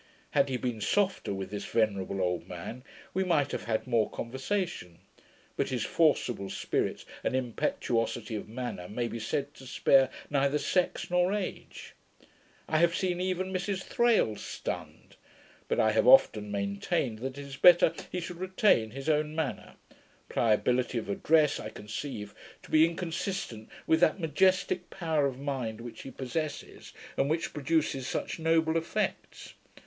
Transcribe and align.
Had 0.31 0.49
he 0.49 0.57
been 0.57 0.81
softer 0.81 1.31
with 1.31 1.51
this 1.51 1.65
venerable 1.65 2.21
old 2.23 2.47
man, 2.47 2.83
we 3.13 3.23
might 3.23 3.51
have 3.51 3.65
had 3.65 3.85
more 3.85 4.09
conversation; 4.09 4.97
but 5.55 5.69
his 5.69 5.85
forcible 5.85 6.49
spirit; 6.49 7.05
and 7.23 7.35
impetuosity 7.35 8.35
of 8.35 8.49
manner, 8.49 8.89
may 8.89 9.07
be 9.07 9.19
said 9.19 9.53
to 9.53 9.67
spare 9.67 10.09
neither 10.27 10.57
sex 10.57 11.11
nor 11.11 11.35
age. 11.35 11.93
I 12.67 12.79
have 12.79 12.95
seen 12.95 13.21
even 13.21 13.53
Mrs 13.53 13.83
Thrale 13.83 14.35
stunned; 14.37 15.17
but 15.67 15.79
I 15.79 15.91
have 15.91 16.07
often 16.07 16.49
maintained, 16.49 17.19
that 17.19 17.37
it 17.37 17.45
is 17.45 17.57
better 17.57 17.93
he 18.11 18.19
should 18.19 18.37
retain 18.39 18.89
his 18.89 19.07
own 19.07 19.35
manner. 19.35 19.75
Pliability 20.29 20.97
of 20.97 21.09
address 21.09 21.59
I 21.59 21.69
conceive 21.69 22.33
to 22.63 22.71
be 22.71 22.85
inconsistent 22.85 23.69
with 23.85 23.99
that 23.99 24.19
majestick 24.19 24.89
power 24.89 25.27
of 25.27 25.37
mind 25.37 25.79
which 25.79 26.01
he 26.01 26.09
possesses, 26.09 26.91
and 27.17 27.29
which 27.29 27.53
produces 27.53 28.07
such 28.07 28.39
noble 28.39 28.77
effects. 28.77 29.53